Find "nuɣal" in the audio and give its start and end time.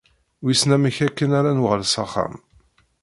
1.57-1.83